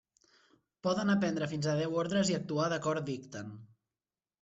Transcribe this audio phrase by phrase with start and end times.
[0.87, 3.59] Poden aprendre fins a deu ordres i actuar d'acord dicten.